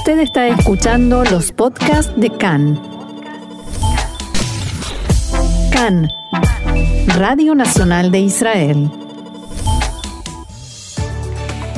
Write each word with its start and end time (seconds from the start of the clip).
Usted 0.00 0.20
está 0.20 0.48
escuchando 0.48 1.24
los 1.24 1.52
podcasts 1.52 2.10
de 2.16 2.30
CAN. 2.30 2.80
CAN, 5.70 6.08
Radio 7.18 7.54
Nacional 7.54 8.10
de 8.10 8.20
Israel. 8.20 8.90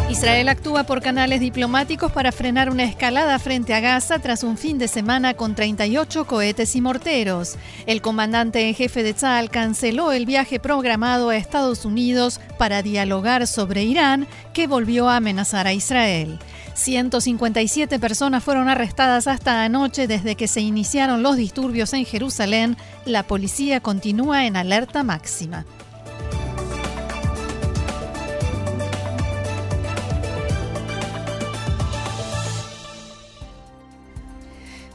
Israel 0.09 0.49
actúa 0.51 0.85
por 0.85 1.03
canales 1.03 1.41
diplomáticos 1.41 2.13
para 2.13 2.31
frenar 2.31 2.71
una 2.71 2.85
escalada 2.85 3.41
frente 3.41 3.75
a 3.75 3.81
Gaza 3.81 4.21
tras 4.21 4.45
un 4.45 4.57
fin 4.57 4.79
de 4.79 4.87
semana 4.87 5.35
con 5.35 5.57
38 5.57 6.25
cohetes 6.25 6.77
y 6.77 6.81
morteros. 6.81 7.57
El 7.87 8.03
comandante 8.03 8.69
en 8.69 8.77
jefe 8.77 9.03
de 9.03 9.15
Tzal 9.15 9.51
canceló 9.51 10.13
el 10.13 10.27
viaje 10.27 10.61
programado 10.61 11.31
a 11.31 11.37
Estados 11.37 11.85
Unidos 11.85 12.41
para 12.57 12.83
dialogar 12.83 13.49
sobre 13.49 13.83
Irán, 13.83 14.29
que 14.53 14.69
volvió 14.69 15.09
a 15.09 15.17
amenazar 15.17 15.67
a 15.67 15.73
Israel. 15.73 16.39
157 16.75 17.99
personas 17.99 18.43
fueron 18.43 18.69
arrestadas 18.69 19.27
hasta 19.27 19.65
anoche 19.65 20.07
desde 20.07 20.37
que 20.37 20.49
se 20.49 20.61
iniciaron 20.61 21.23
los 21.23 21.37
disturbios 21.37 21.93
en 21.93 22.05
Jerusalén. 22.05 22.77
La 23.05 23.25
policía 23.25 23.81
continúa 23.81 24.47
en 24.47 24.57
alerta 24.57 25.03
máxima. 25.03 25.67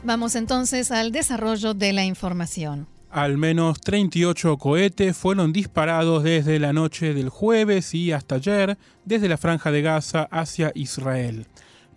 Vamos 0.02 0.36
entonces 0.36 0.90
al 0.90 1.12
desarrollo 1.12 1.74
de 1.74 1.92
la 1.92 2.04
información. 2.04 2.86
Al 3.10 3.36
menos 3.36 3.80
38 3.80 4.56
cohetes 4.58 5.16
fueron 5.16 5.52
disparados 5.52 6.22
desde 6.22 6.58
la 6.58 6.72
noche 6.72 7.14
del 7.14 7.30
jueves 7.30 7.94
y 7.94 8.12
hasta 8.12 8.36
ayer 8.36 8.78
desde 9.04 9.28
la 9.28 9.38
franja 9.38 9.70
de 9.70 9.82
Gaza 9.82 10.28
hacia 10.30 10.72
Israel. 10.74 11.46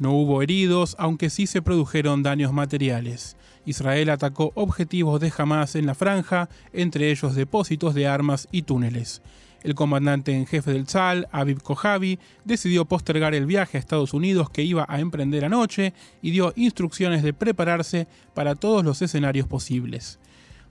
No 0.01 0.13
hubo 0.13 0.41
heridos, 0.41 0.95
aunque 0.97 1.29
sí 1.29 1.45
se 1.45 1.61
produjeron 1.61 2.23
daños 2.23 2.51
materiales. 2.51 3.37
Israel 3.67 4.09
atacó 4.09 4.51
objetivos 4.55 5.21
de 5.21 5.31
Hamas 5.37 5.75
en 5.75 5.85
la 5.85 5.93
franja, 5.93 6.49
entre 6.73 7.11
ellos 7.11 7.35
depósitos 7.35 7.93
de 7.93 8.07
armas 8.07 8.47
y 8.51 8.63
túneles. 8.63 9.21
El 9.61 9.75
comandante 9.75 10.35
en 10.35 10.47
jefe 10.47 10.73
del 10.73 10.87
Tzal, 10.87 11.27
Aviv 11.31 11.61
Kojavi, 11.61 12.17
decidió 12.45 12.85
postergar 12.85 13.35
el 13.35 13.45
viaje 13.45 13.77
a 13.77 13.79
Estados 13.79 14.15
Unidos 14.15 14.49
que 14.49 14.63
iba 14.63 14.87
a 14.89 14.99
emprender 14.99 15.45
anoche 15.45 15.93
y 16.23 16.31
dio 16.31 16.51
instrucciones 16.55 17.21
de 17.21 17.33
prepararse 17.33 18.07
para 18.33 18.55
todos 18.55 18.83
los 18.83 19.03
escenarios 19.03 19.47
posibles. 19.47 20.17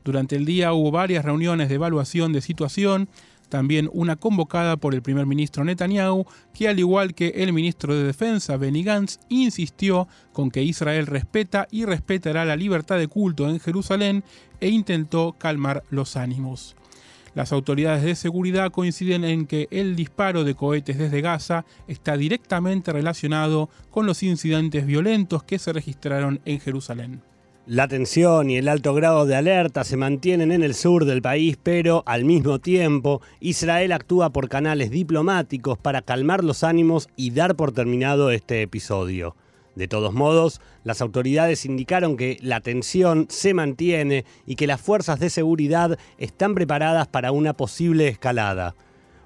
Durante 0.03 0.35
el 0.35 0.45
día 0.45 0.73
hubo 0.73 0.91
varias 0.91 1.25
reuniones 1.25 1.69
de 1.69 1.77
evaluación 1.77 2.33
de 2.33 2.41
situación, 2.41 3.09
también 3.51 3.91
una 3.93 4.17
convocada 4.17 4.79
por 4.79 4.95
el 4.95 5.03
primer 5.03 5.27
ministro 5.27 5.63
Netanyahu, 5.65 6.25
que 6.55 6.69
al 6.69 6.79
igual 6.79 7.15
que 7.15 7.29
el 7.37 7.53
ministro 7.53 7.95
de 7.95 8.05
Defensa 8.05 8.57
Benny 8.57 8.83
Gantz, 8.83 9.19
insistió 9.29 10.09
con 10.33 10.51
que 10.51 10.63
Israel 10.63 11.07
respeta 11.07 11.69
y 11.71 11.85
respetará 11.85 12.47
la 12.47 12.57
libertad 12.57 12.97
de 12.97 13.09
culto 13.09 13.49
en 13.51 13.61
Jerusalén 13.61 14.25
e 14.61 14.71
intentó 14.71 15.35
calmar 15.39 15.85
los 15.91 16.17
ánimos. 16.17 16.77
Las 17.35 17.53
autoridades 17.53 18.03
de 18.03 18.17
seguridad 18.17 18.73
coinciden 18.73 19.25
en 19.25 19.47
que 19.47 19.69
el 19.71 19.95
disparo 19.95 20.43
de 20.43 20.55
cohetes 20.55 20.99
desde 20.99 21.21
Gaza 21.21 21.65
está 21.87 22.17
directamente 22.17 22.93
relacionado 22.93 23.71
con 23.91 24.07
los 24.07 24.23
incidentes 24.23 24.85
violentos 24.87 25.43
que 25.43 25.59
se 25.59 25.73
registraron 25.73 26.41
en 26.45 26.59
Jerusalén. 26.61 27.30
La 27.67 27.87
tensión 27.87 28.49
y 28.51 28.57
el 28.57 28.69
alto 28.69 28.95
grado 28.95 29.27
de 29.27 29.37
alerta 29.37 29.85
se 29.85 29.97
mantienen 29.97 30.51
en 30.51 30.63
el 30.63 30.75
sur 30.75 31.05
del 31.05 31.21
país, 31.21 31.59
pero 31.63 32.03
al 32.07 32.25
mismo 32.25 32.59
tiempo 32.59 33.21
Israel 33.39 33.93
actúa 33.93 34.31
por 34.31 34.49
canales 34.49 34.91
diplomáticos 34.91 35.79
para 35.79 36.03
calmar 36.03 36.43
los 36.43 36.65
ánimos 36.65 37.09
y 37.17 37.31
dar 37.31 37.57
por 37.57 37.73
terminado 37.73 38.31
este 38.31 38.63
episodio. 38.63 39.37
De 39.77 39.89
todos 39.89 40.15
modos, 40.15 40.61
las 40.85 41.01
autoridades 41.01 41.65
indicaron 41.65 42.17
que 42.17 42.39
la 42.41 42.61
tensión 42.61 43.27
se 43.29 43.55
mantiene 43.55 44.25
y 44.47 44.57
que 44.57 44.67
las 44.67 44.81
fuerzas 44.81 45.21
de 45.21 45.31
seguridad 45.31 45.99
están 46.19 46.55
preparadas 46.55 47.09
para 47.09 47.31
una 47.31 47.53
posible 47.53 48.09
escalada. 48.09 48.75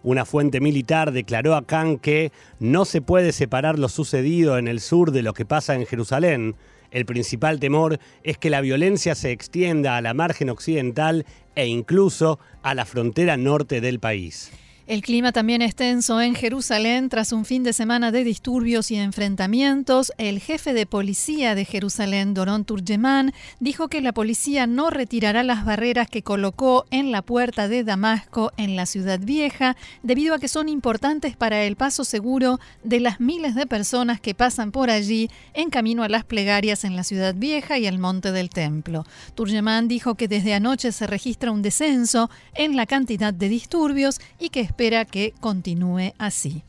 Una 0.02 0.26
fuente 0.26 0.60
militar 0.60 1.12
declaró 1.12 1.54
a 1.54 1.64
Khan 1.64 1.98
que 1.98 2.30
no 2.58 2.84
se 2.84 3.00
puede 3.00 3.32
separar 3.32 3.78
lo 3.78 3.88
sucedido 3.88 4.58
en 4.58 4.68
el 4.68 4.80
sur 4.80 5.12
de 5.12 5.22
lo 5.22 5.32
que 5.32 5.46
pasa 5.46 5.74
en 5.76 5.86
Jerusalén. 5.86 6.56
El 6.94 7.06
principal 7.06 7.58
temor 7.58 7.98
es 8.22 8.38
que 8.38 8.50
la 8.50 8.60
violencia 8.60 9.16
se 9.16 9.32
extienda 9.32 9.96
a 9.96 10.00
la 10.00 10.14
margen 10.14 10.48
occidental 10.48 11.26
e 11.56 11.66
incluso 11.66 12.38
a 12.62 12.72
la 12.74 12.84
frontera 12.84 13.36
norte 13.36 13.80
del 13.80 13.98
país. 13.98 14.52
El 14.86 15.00
clima 15.00 15.32
también 15.32 15.62
es 15.62 15.74
tenso 15.74 16.20
en 16.20 16.34
Jerusalén 16.34 17.08
tras 17.08 17.32
un 17.32 17.46
fin 17.46 17.62
de 17.62 17.72
semana 17.72 18.12
de 18.12 18.22
disturbios 18.22 18.90
y 18.90 18.96
enfrentamientos. 18.96 20.12
El 20.18 20.40
jefe 20.40 20.74
de 20.74 20.84
policía 20.84 21.54
de 21.54 21.64
Jerusalén, 21.64 22.34
Doron 22.34 22.66
Turgeman, 22.66 23.32
dijo 23.60 23.88
que 23.88 24.02
la 24.02 24.12
policía 24.12 24.66
no 24.66 24.90
retirará 24.90 25.42
las 25.42 25.64
barreras 25.64 26.10
que 26.10 26.22
colocó 26.22 26.84
en 26.90 27.12
la 27.12 27.22
puerta 27.22 27.66
de 27.66 27.82
Damasco 27.82 28.52
en 28.58 28.76
la 28.76 28.84
ciudad 28.84 29.18
vieja, 29.20 29.74
debido 30.02 30.34
a 30.34 30.38
que 30.38 30.48
son 30.48 30.68
importantes 30.68 31.34
para 31.34 31.62
el 31.62 31.76
paso 31.76 32.04
seguro 32.04 32.60
de 32.82 33.00
las 33.00 33.20
miles 33.20 33.54
de 33.54 33.66
personas 33.66 34.20
que 34.20 34.34
pasan 34.34 34.70
por 34.70 34.90
allí 34.90 35.30
en 35.54 35.70
camino 35.70 36.02
a 36.02 36.10
las 36.10 36.24
plegarias 36.24 36.84
en 36.84 36.94
la 36.94 37.04
ciudad 37.04 37.34
vieja 37.34 37.78
y 37.78 37.86
el 37.86 37.98
monte 37.98 38.32
del 38.32 38.50
templo. 38.50 39.06
Turgeman 39.34 39.88
dijo 39.88 40.14
que 40.14 40.28
desde 40.28 40.52
anoche 40.52 40.92
se 40.92 41.06
registra 41.06 41.52
un 41.52 41.62
descenso 41.62 42.28
en 42.52 42.76
la 42.76 42.84
cantidad 42.84 43.32
de 43.32 43.48
disturbios 43.48 44.20
y 44.38 44.50
que 44.50 44.73
espera 44.74 45.04
que 45.04 45.32
continúe 45.38 46.14
así. 46.18 46.64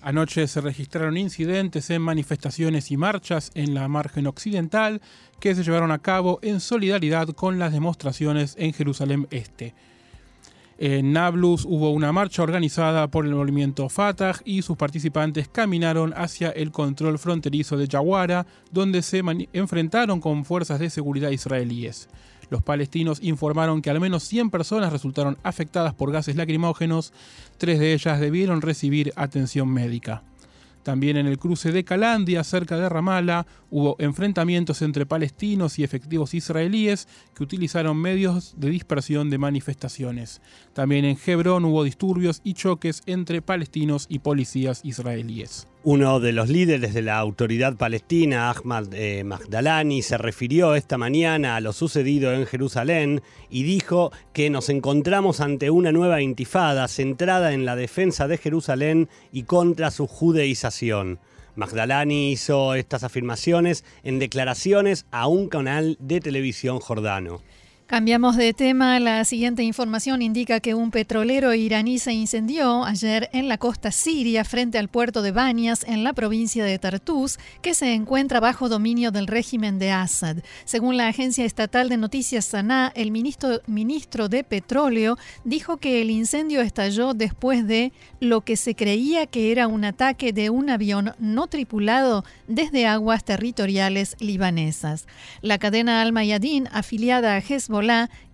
Anoche 0.00 0.46
se 0.48 0.62
registraron 0.62 1.18
incidentes 1.18 1.90
en 1.90 2.00
manifestaciones 2.00 2.90
y 2.90 2.96
marchas 2.96 3.50
en 3.54 3.74
la 3.74 3.86
margen 3.86 4.26
occidental 4.26 5.02
que 5.40 5.54
se 5.54 5.62
llevaron 5.62 5.92
a 5.92 5.98
cabo 5.98 6.38
en 6.40 6.60
solidaridad 6.60 7.28
con 7.28 7.58
las 7.58 7.74
demostraciones 7.74 8.54
en 8.58 8.72
Jerusalén 8.72 9.28
Este. 9.30 9.74
En 10.78 11.12
Nablus 11.12 11.66
hubo 11.66 11.90
una 11.90 12.12
marcha 12.12 12.42
organizada 12.42 13.08
por 13.08 13.26
el 13.26 13.34
movimiento 13.34 13.90
Fatah 13.90 14.36
y 14.46 14.62
sus 14.62 14.78
participantes 14.78 15.46
caminaron 15.46 16.14
hacia 16.16 16.48
el 16.48 16.72
control 16.72 17.18
fronterizo 17.18 17.76
de 17.76 17.88
Yawara, 17.88 18.46
donde 18.70 19.02
se 19.02 19.22
enfrentaron 19.52 20.22
con 20.22 20.46
fuerzas 20.46 20.80
de 20.80 20.88
seguridad 20.88 21.28
israelíes. 21.28 22.08
Los 22.50 22.62
palestinos 22.62 23.20
informaron 23.22 23.80
que 23.80 23.90
al 23.90 24.00
menos 24.00 24.24
100 24.24 24.50
personas 24.50 24.92
resultaron 24.92 25.38
afectadas 25.42 25.94
por 25.94 26.12
gases 26.12 26.36
lacrimógenos, 26.36 27.12
tres 27.56 27.78
de 27.78 27.94
ellas 27.94 28.20
debieron 28.20 28.60
recibir 28.60 29.12
atención 29.16 29.68
médica. 29.68 30.24
También 30.82 31.16
en 31.16 31.26
el 31.26 31.38
cruce 31.38 31.72
de 31.72 31.84
Calandia, 31.84 32.42
cerca 32.42 32.76
de 32.76 32.88
Ramala, 32.88 33.46
hubo 33.70 33.96
enfrentamientos 33.98 34.80
entre 34.82 35.06
palestinos 35.06 35.78
y 35.78 35.84
efectivos 35.84 36.34
israelíes 36.34 37.06
que 37.34 37.42
utilizaron 37.42 37.98
medios 37.98 38.54
de 38.56 38.70
dispersión 38.70 39.28
de 39.30 39.38
manifestaciones. 39.38 40.40
También 40.72 41.04
en 41.04 41.18
Hebrón 41.24 41.66
hubo 41.66 41.84
disturbios 41.84 42.40
y 42.44 42.54
choques 42.54 43.02
entre 43.06 43.42
palestinos 43.42 44.06
y 44.08 44.20
policías 44.20 44.80
israelíes. 44.82 45.68
Uno 45.82 46.20
de 46.20 46.32
los 46.32 46.50
líderes 46.50 46.92
de 46.92 47.00
la 47.00 47.16
autoridad 47.16 47.74
palestina, 47.74 48.50
Ahmad 48.50 48.92
eh, 48.92 49.24
Magdalani, 49.24 50.02
se 50.02 50.18
refirió 50.18 50.74
esta 50.74 50.98
mañana 50.98 51.56
a 51.56 51.60
lo 51.60 51.72
sucedido 51.72 52.34
en 52.34 52.44
Jerusalén 52.44 53.22
y 53.48 53.62
dijo 53.62 54.12
que 54.34 54.50
nos 54.50 54.68
encontramos 54.68 55.40
ante 55.40 55.70
una 55.70 55.90
nueva 55.90 56.20
intifada 56.20 56.86
centrada 56.86 57.54
en 57.54 57.64
la 57.64 57.76
defensa 57.76 58.28
de 58.28 58.36
Jerusalén 58.36 59.08
y 59.32 59.44
contra 59.44 59.90
su 59.90 60.06
judeización. 60.06 61.18
Magdalani 61.56 62.30
hizo 62.30 62.74
estas 62.74 63.02
afirmaciones 63.02 63.82
en 64.02 64.18
declaraciones 64.18 65.06
a 65.10 65.28
un 65.28 65.48
canal 65.48 65.96
de 65.98 66.20
televisión 66.20 66.78
jordano. 66.78 67.40
Cambiamos 67.90 68.36
de 68.36 68.54
tema. 68.54 69.00
La 69.00 69.24
siguiente 69.24 69.64
información 69.64 70.22
indica 70.22 70.60
que 70.60 70.74
un 70.74 70.92
petrolero 70.92 71.54
iraní 71.54 71.98
se 71.98 72.12
incendió 72.12 72.84
ayer 72.84 73.28
en 73.32 73.48
la 73.48 73.58
costa 73.58 73.90
siria 73.90 74.44
frente 74.44 74.78
al 74.78 74.86
puerto 74.86 75.22
de 75.22 75.32
Banias 75.32 75.84
en 75.88 76.04
la 76.04 76.12
provincia 76.12 76.64
de 76.64 76.78
Tartus, 76.78 77.40
que 77.62 77.74
se 77.74 77.92
encuentra 77.94 78.38
bajo 78.38 78.68
dominio 78.68 79.10
del 79.10 79.26
régimen 79.26 79.80
de 79.80 79.90
Assad. 79.90 80.36
Según 80.64 80.96
la 80.96 81.08
agencia 81.08 81.44
estatal 81.44 81.88
de 81.88 81.96
noticias 81.96 82.44
Sanaa, 82.44 82.92
el 82.94 83.10
ministro, 83.10 83.60
ministro 83.66 84.28
de 84.28 84.44
Petróleo 84.44 85.18
dijo 85.42 85.78
que 85.78 86.00
el 86.00 86.10
incendio 86.12 86.60
estalló 86.60 87.12
después 87.12 87.66
de 87.66 87.92
lo 88.20 88.42
que 88.42 88.56
se 88.56 88.76
creía 88.76 89.26
que 89.26 89.50
era 89.50 89.66
un 89.66 89.84
ataque 89.84 90.32
de 90.32 90.48
un 90.48 90.70
avión 90.70 91.14
no 91.18 91.48
tripulado 91.48 92.24
desde 92.46 92.86
aguas 92.86 93.24
territoriales 93.24 94.14
libanesas. 94.20 95.08
La 95.42 95.58
cadena 95.58 96.02
Al 96.02 96.12
Mayadin, 96.12 96.68
afiliada 96.70 97.34
a 97.34 97.38
Hezbollah, 97.38 97.79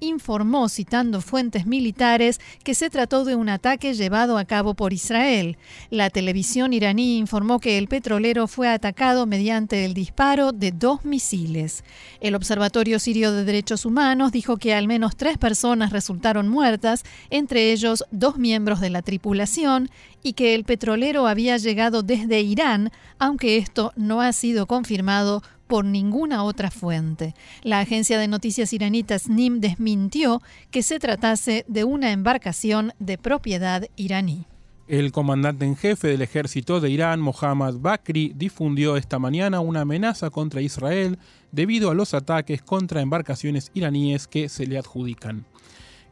informó, 0.01 0.69
citando 0.69 1.21
fuentes 1.21 1.67
militares, 1.67 2.41
que 2.65 2.75
se 2.75 2.91
trató 2.91 3.25
de 3.25 3.35
un 3.35 3.49
ataque 3.49 3.95
llevado 3.95 4.39
a 4.39 4.45
cabo 4.45 4.75
por 4.75 4.93
Israel. 4.93 5.57
La 5.91 6.11
televisión 6.11 6.73
iraní 6.73 7.19
informó 7.19 7.61
que 7.61 7.79
el 7.79 7.89
petrolero 7.89 8.47
fue 8.47 8.69
atacado 8.69 9.27
mediante 9.27 9.85
el 9.85 9.95
disparo 9.95 10.53
de 10.53 10.73
dos 10.73 11.05
misiles. 11.05 11.85
El 12.21 12.35
Observatorio 12.35 12.99
Sirio 12.99 13.33
de 13.33 13.45
Derechos 13.45 13.85
Humanos 13.85 14.33
dijo 14.33 14.57
que 14.57 14.75
al 14.75 14.87
menos 14.87 15.17
tres 15.17 15.39
personas 15.39 15.93
resultaron 15.93 16.49
muertas, 16.49 17.05
entre 17.31 17.73
ellos 17.73 18.05
dos 18.11 18.39
miembros 18.39 18.81
de 18.81 18.91
la 18.91 19.03
tripulación, 19.03 19.91
y 20.23 20.33
que 20.33 20.55
el 20.55 20.65
petrolero 20.65 21.29
había 21.29 21.57
llegado 21.57 22.03
desde 22.03 22.41
Irán, 22.41 22.91
aunque 23.19 23.59
esto 23.59 23.93
no 23.95 24.21
ha 24.21 24.33
sido 24.33 24.67
confirmado 24.67 25.43
por 25.67 25.85
ninguna 25.85 26.45
otra 26.45 26.71
fuente. 26.71 27.35
La 27.63 27.81
agencia 27.81 28.19
de 28.19 28.29
noticias 28.29 28.73
iranita 28.73 29.19
SNIM 29.19 29.61
desmintió 29.61 30.43
que 30.71 30.83
se 30.83 30.99
tratase 30.99 31.65
de 31.69 31.85
una 31.85 32.13
embarcación 32.13 32.93
de 32.99 33.19
propiedad 33.19 33.87
iraní. 33.97 34.47
El 34.89 35.11
comandante 35.11 35.65
en 35.65 35.75
jefe 35.75 36.07
del 36.07 36.23
ejército 36.23 36.81
de 36.81 36.91
Irán, 36.91 37.21
Mohammad 37.21 37.75
Bakri, 37.81 38.33
difundió 38.37 38.97
esta 38.97 39.19
mañana 39.19 39.59
una 39.59 39.81
amenaza 39.81 40.31
contra 40.31 40.61
Israel 40.61 41.19
debido 41.51 41.91
a 41.91 41.95
los 41.95 42.15
ataques 42.15 42.63
contra 42.63 43.01
embarcaciones 43.01 43.73
iraníes 43.75 44.29
que 44.29 44.49
se 44.49 44.65
le 44.65 44.79
adjudican. 44.79 45.45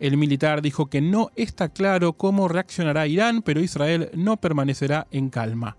El 0.01 0.17
militar 0.17 0.61
dijo 0.61 0.87
que 0.87 1.01
no 1.01 1.31
está 1.37 1.69
claro 1.69 2.15
cómo 2.15 2.49
reaccionará 2.49 3.07
Irán, 3.07 3.43
pero 3.43 3.61
Israel 3.61 4.11
no 4.15 4.39
permanecerá 4.39 5.07
en 5.13 5.31
calma. 5.31 5.77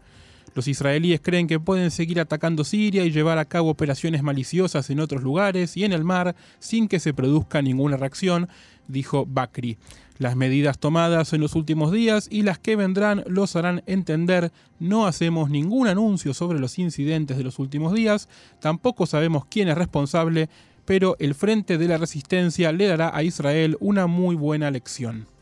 Los 0.56 0.70
israelíes 0.70 1.20
creen 1.22 1.48
que 1.48 1.60
pueden 1.60 1.92
seguir 1.92 2.18
atacando 2.18 2.64
Siria 2.64 3.04
y 3.04 3.12
llevar 3.12 3.38
a 3.40 3.46
cabo 3.46 3.70
operaciones 3.70 4.24
maliciosas 4.24 4.90
en 4.90 5.02
otros 5.02 5.22
lugares 5.22 5.76
y 5.76 5.84
en 5.84 5.92
el 5.92 6.06
mar 6.06 6.34
sin 6.60 6.88
que 6.88 7.02
se 7.02 7.14
produzca 7.14 7.62
ninguna 7.62 7.98
reacción, 7.98 8.48
dijo 8.88 9.26
Bakri. 9.26 9.78
Las 10.18 10.38
medidas 10.38 10.80
tomadas 10.80 11.34
en 11.34 11.42
los 11.42 11.56
últimos 11.56 11.92
días 11.92 12.30
y 12.32 12.44
las 12.44 12.58
que 12.58 12.78
vendrán 12.78 13.26
los 13.28 13.58
harán 13.58 13.84
entender. 13.86 14.54
No 14.80 15.08
hacemos 15.08 15.50
ningún 15.50 15.90
anuncio 15.90 16.34
sobre 16.34 16.58
los 16.58 16.80
incidentes 16.80 17.36
de 17.36 17.44
los 17.44 17.60
últimos 17.60 17.94
días, 17.94 18.30
tampoco 18.62 19.06
sabemos 19.08 19.44
quién 19.48 19.68
es 19.68 19.78
responsable, 19.78 20.50
pero 20.86 21.18
el 21.20 21.36
Frente 21.36 21.78
de 21.78 21.90
la 21.90 21.98
Resistencia 21.98 22.72
le 22.72 22.88
dará 22.88 23.14
a 23.14 23.24
Israel 23.24 23.76
una 23.82 24.08
muy 24.08 24.38
buena 24.38 24.72
lección. 24.72 25.35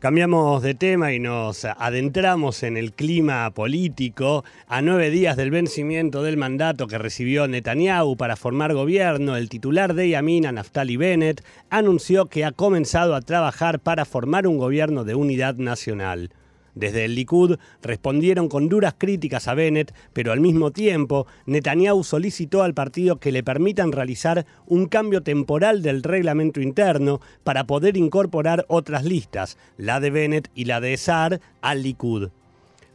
Cambiamos 0.00 0.62
de 0.62 0.74
tema 0.74 1.12
y 1.12 1.18
nos 1.18 1.64
adentramos 1.64 2.62
en 2.62 2.76
el 2.76 2.92
clima 2.92 3.50
político. 3.50 4.44
A 4.68 4.80
nueve 4.80 5.10
días 5.10 5.36
del 5.36 5.50
vencimiento 5.50 6.22
del 6.22 6.36
mandato 6.36 6.86
que 6.86 6.98
recibió 6.98 7.48
Netanyahu 7.48 8.16
para 8.16 8.36
formar 8.36 8.74
gobierno, 8.74 9.34
el 9.34 9.48
titular 9.48 9.94
de 9.94 10.10
Yamina, 10.10 10.52
Naftali 10.52 10.96
Bennett, 10.96 11.42
anunció 11.68 12.26
que 12.26 12.44
ha 12.44 12.52
comenzado 12.52 13.16
a 13.16 13.22
trabajar 13.22 13.80
para 13.80 14.04
formar 14.04 14.46
un 14.46 14.58
gobierno 14.58 15.02
de 15.02 15.16
unidad 15.16 15.56
nacional. 15.56 16.30
Desde 16.78 17.06
el 17.06 17.16
Likud 17.16 17.58
respondieron 17.82 18.48
con 18.48 18.68
duras 18.68 18.94
críticas 18.96 19.48
a 19.48 19.54
Bennett, 19.54 19.92
pero 20.12 20.30
al 20.30 20.38
mismo 20.38 20.70
tiempo 20.70 21.26
Netanyahu 21.46 22.04
solicitó 22.04 22.62
al 22.62 22.72
partido 22.72 23.18
que 23.18 23.32
le 23.32 23.42
permitan 23.42 23.90
realizar 23.90 24.46
un 24.64 24.86
cambio 24.86 25.24
temporal 25.24 25.82
del 25.82 26.04
reglamento 26.04 26.60
interno 26.60 27.20
para 27.42 27.64
poder 27.64 27.96
incorporar 27.96 28.64
otras 28.68 29.04
listas, 29.04 29.58
la 29.76 29.98
de 29.98 30.10
Bennett 30.10 30.50
y 30.54 30.66
la 30.66 30.80
de 30.80 30.96
Saar, 30.96 31.40
al 31.62 31.82
Likud. 31.82 32.28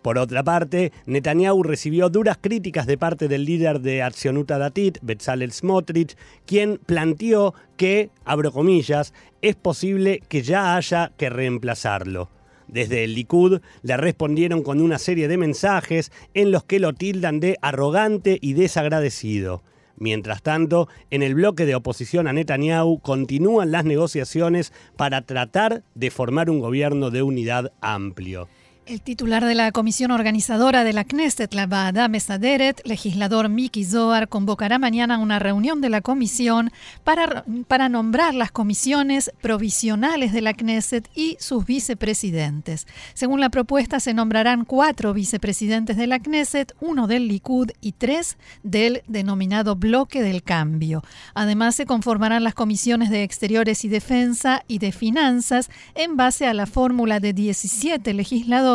Por 0.02 0.18
otra 0.18 0.44
parte, 0.44 0.94
Netanyahu 1.06 1.62
recibió 1.62 2.08
duras 2.08 2.38
críticas 2.40 2.88
de 2.88 2.98
parte 2.98 3.28
del 3.28 3.44
líder 3.44 3.82
de 3.82 4.02
Accionuta 4.02 4.58
Datit, 4.58 4.98
Bezalel 5.02 5.52
Smotrich, 5.52 6.16
quien 6.46 6.80
planteó 6.86 7.54
que, 7.76 8.12
abro 8.24 8.54
comillas, 8.54 9.14
es 9.42 9.58
posible 9.58 10.22
que 10.30 10.42
ya 10.42 10.78
haya 10.78 11.12
que 11.18 11.30
reemplazarlo. 11.30 12.30
Desde 12.74 13.04
el 13.04 13.14
Likud 13.14 13.62
le 13.84 13.98
respondieron 13.98 14.64
con 14.64 14.82
una 14.82 14.98
serie 14.98 15.28
de 15.28 15.38
mensajes 15.38 16.12
en 16.34 16.50
los 16.50 16.64
que 16.64 16.80
lo 16.80 16.94
tildan 16.94 17.40
de 17.40 17.60
arrogante 17.62 18.40
y 18.42 18.54
desagradecido. 18.54 19.62
Mientras 19.96 20.42
tanto, 20.42 20.90
en 21.12 21.22
el 21.22 21.36
bloque 21.36 21.68
de 21.68 21.76
oposición 21.76 22.28
a 22.28 22.34
Netanyahu 22.34 23.00
continúan 23.00 23.72
las 23.72 23.86
negociaciones 23.86 24.74
para 24.98 25.22
tratar 25.22 25.84
de 25.94 26.10
formar 26.10 26.50
un 26.50 26.60
gobierno 26.60 27.12
de 27.12 27.22
unidad 27.22 27.72
amplio. 27.80 28.48
El 28.86 29.00
titular 29.00 29.46
de 29.46 29.56
la 29.56 29.72
comisión 29.72 30.12
organizadora 30.12 30.84
de 30.84 30.92
la 30.92 31.06
Knesset, 31.06 31.54
la 31.54 31.68
Baada 31.68 32.10
Mesaderet, 32.10 32.82
legislador 32.84 33.48
Miki 33.48 33.86
Zohar, 33.86 34.28
convocará 34.28 34.78
mañana 34.78 35.20
una 35.20 35.40
reunión 35.40 35.80
de 35.80 35.88
la 35.88 36.02
comisión 36.02 36.70
para, 37.06 37.46
para 37.70 37.88
nombrar 37.88 38.34
las 38.34 38.52
comisiones 38.52 39.32
provisionales 39.42 40.34
de 40.34 40.42
la 40.42 40.54
Knesset 40.54 41.10
y 41.16 41.38
sus 41.40 41.66
vicepresidentes. 41.66 42.86
Según 43.14 43.40
la 43.40 43.48
propuesta, 43.48 44.02
se 44.02 44.14
nombrarán 44.14 44.66
cuatro 44.66 45.14
vicepresidentes 45.14 45.96
de 45.96 46.08
la 46.08 46.20
Knesset, 46.20 46.76
uno 46.82 47.08
del 47.08 47.30
Likud 47.30 47.72
y 47.80 47.94
tres 47.94 48.38
del 48.64 49.02
denominado 49.08 49.78
Bloque 49.78 50.22
del 50.22 50.44
Cambio. 50.44 51.04
Además, 51.36 51.76
se 51.76 51.86
conformarán 51.86 52.44
las 52.44 52.54
comisiones 52.54 53.10
de 53.12 53.24
Exteriores 53.24 53.86
y 53.86 53.88
Defensa 53.88 54.66
y 54.68 54.80
de 54.80 54.92
Finanzas 54.92 55.70
en 55.96 56.18
base 56.18 56.48
a 56.48 56.54
la 56.54 56.66
fórmula 56.66 57.22
de 57.22 57.32
17 57.32 58.14
legisladores 58.14 58.73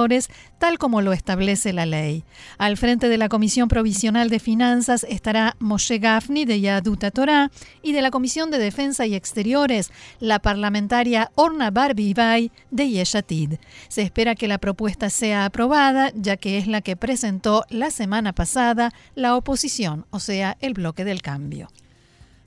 tal 0.59 0.79
como 0.79 1.03
lo 1.03 1.13
establece 1.13 1.73
la 1.73 1.87
ley. 1.87 2.25
Al 2.59 2.77
frente 2.77 3.09
de 3.09 3.19
la 3.19 3.29
Comisión 3.29 3.69
Provisional 3.69 4.29
de 4.29 4.39
Finanzas 4.39 5.05
estará 5.09 5.57
Moshe 5.59 5.99
Gafni 5.99 6.45
de 6.45 6.61
Yaduta 6.61 7.11
Torah 7.11 7.51
y 7.83 7.93
de 7.93 8.03
la 8.03 8.11
Comisión 8.11 8.51
de 8.51 8.59
Defensa 8.59 9.07
y 9.07 9.15
Exteriores, 9.15 9.91
la 10.21 10.39
parlamentaria 10.39 11.31
Orna 11.35 11.71
Barbibay 11.71 12.51
de 12.71 12.89
Yeshatid. 12.89 13.55
Se 13.89 14.03
espera 14.03 14.35
que 14.35 14.49
la 14.49 14.59
propuesta 14.59 15.11
sea 15.11 15.45
aprobada, 15.45 16.13
ya 16.15 16.37
que 16.37 16.59
es 16.59 16.67
la 16.67 16.81
que 16.81 16.97
presentó 16.97 17.65
la 17.71 17.91
semana 17.91 18.33
pasada 18.33 18.93
la 19.15 19.37
oposición, 19.37 20.07
o 20.11 20.21
sea, 20.21 20.57
el 20.61 20.75
bloque 20.75 21.05
del 21.05 21.23
cambio. 21.23 21.69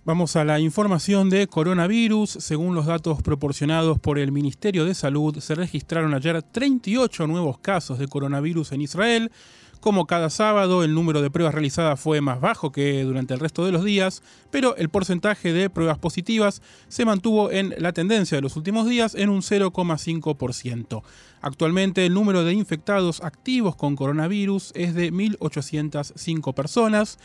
Vamos 0.04 0.36
a 0.36 0.44
la 0.44 0.60
información 0.60 1.30
de 1.30 1.46
coronavirus. 1.46 2.32
Según 2.32 2.74
los 2.74 2.88
datos 2.88 3.22
proporcionados 3.22 4.00
por 4.00 4.18
el 4.18 4.32
Ministerio 4.32 4.84
de 4.84 4.96
Salud, 4.96 5.38
se 5.38 5.54
registraron 5.54 6.16
ayer 6.16 6.42
38 6.42 7.28
nuevos 7.28 7.60
casos 7.60 8.00
de 8.00 8.08
coronavirus 8.08 8.72
en 8.72 8.82
Israel. 8.82 9.32
Como 9.82 10.06
cada 10.06 10.30
sábado, 10.30 10.84
el 10.84 10.94
número 10.94 11.24
de 11.24 11.32
pruebas 11.32 11.56
realizadas 11.56 12.00
fue 12.00 12.22
más 12.22 12.40
bajo 12.40 12.72
que 12.72 13.02
durante 13.04 13.34
el 13.34 13.40
resto 13.40 13.66
de 13.66 13.72
los 13.72 13.84
días, 13.84 14.22
pero 14.52 14.76
el 14.76 14.90
porcentaje 14.90 15.54
de 15.54 15.72
pruebas 15.72 15.98
positivas 15.98 16.62
se 16.88 17.04
mantuvo 17.04 17.50
en 17.50 17.74
la 17.80 17.92
tendencia 17.92 18.38
de 18.38 18.44
los 18.44 18.56
últimos 18.56 18.88
días 18.88 19.16
en 19.16 19.30
un 19.30 19.42
0,5%. 19.42 21.02
Actualmente 21.42 22.06
el 22.06 22.14
número 22.14 22.44
de 22.44 22.54
infectados 22.54 23.24
activos 23.24 23.76
con 23.76 23.96
coronavirus 23.96 24.72
es 24.76 24.94
de 24.94 25.12
1.805 25.12 26.54
personas. 26.54 27.18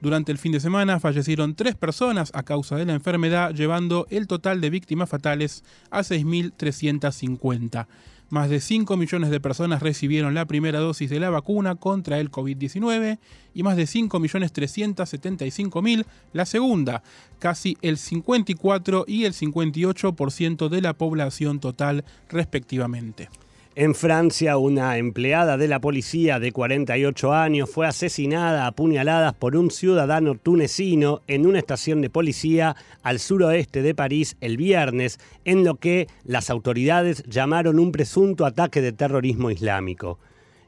Durante 0.00 0.30
el 0.30 0.38
fin 0.38 0.52
de 0.52 0.60
semana 0.60 1.00
fallecieron 1.00 1.56
tres 1.56 1.74
personas 1.74 2.30
a 2.32 2.44
causa 2.44 2.76
de 2.76 2.86
la 2.86 2.94
enfermedad, 2.94 3.52
llevando 3.52 4.06
el 4.10 4.28
total 4.28 4.60
de 4.60 4.70
víctimas 4.70 5.08
fatales 5.08 5.64
a 5.90 6.02
6.350. 6.02 7.88
Más 8.30 8.48
de 8.50 8.60
5 8.60 8.96
millones 8.96 9.30
de 9.30 9.38
personas 9.38 9.82
recibieron 9.82 10.34
la 10.34 10.46
primera 10.46 10.80
dosis 10.80 11.10
de 11.10 11.20
la 11.20 11.30
vacuna 11.30 11.76
contra 11.76 12.18
el 12.18 12.30
COVID-19 12.30 13.18
y 13.54 13.62
más 13.62 13.76
de 13.76 13.84
5.375.000 13.84 16.04
la 16.32 16.46
segunda, 16.46 17.02
casi 17.38 17.76
el 17.82 17.98
54 17.98 19.04
y 19.06 19.26
el 19.26 19.34
58% 19.34 20.68
de 20.68 20.80
la 20.80 20.94
población 20.94 21.60
total 21.60 22.04
respectivamente. 22.28 23.28
En 23.76 23.96
Francia, 23.96 24.56
una 24.56 24.98
empleada 24.98 25.56
de 25.56 25.66
la 25.66 25.80
policía 25.80 26.38
de 26.38 26.52
48 26.52 27.32
años 27.34 27.68
fue 27.68 27.88
asesinada 27.88 28.68
a 28.68 28.72
puñaladas 28.72 29.34
por 29.34 29.56
un 29.56 29.72
ciudadano 29.72 30.36
tunecino 30.36 31.22
en 31.26 31.44
una 31.44 31.58
estación 31.58 32.00
de 32.00 32.08
policía 32.08 32.76
al 33.02 33.18
suroeste 33.18 33.82
de 33.82 33.92
París 33.92 34.36
el 34.40 34.58
viernes, 34.58 35.18
en 35.44 35.64
lo 35.64 35.74
que 35.74 36.06
las 36.22 36.50
autoridades 36.50 37.24
llamaron 37.24 37.80
un 37.80 37.90
presunto 37.90 38.46
ataque 38.46 38.80
de 38.80 38.92
terrorismo 38.92 39.50
islámico. 39.50 40.20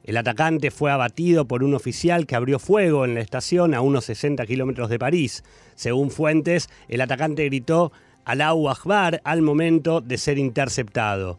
El 0.03 0.17
atacante 0.17 0.73
fue 0.73 0.91
abatido 0.91 1.47
por 1.47 1.63
un 1.63 1.75
oficial 1.75 2.27
que 2.27 2.35
abrió 2.35 2.59
fuego 2.59 3.05
en 3.05 3.15
la 3.15 3.21
estación 3.21 3.75
a 3.75 3.83
unos 3.83 4.07
60 4.07 4.45
kilómetros 4.47 4.91
de 4.91 4.99
París. 4.99 5.45
Según 5.77 6.11
fuentes, 6.11 6.69
el 6.89 7.01
atacante 7.01 7.45
gritó 7.45 7.93
Allahu 8.25 8.69
Akbar 8.69 9.21
al 9.23 9.43
momento 9.43 10.01
de 10.01 10.19
ser 10.19 10.39
interceptado. 10.39 11.39